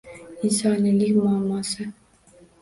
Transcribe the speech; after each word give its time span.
Insoniylik 0.47 1.13
muammosi 1.21 1.83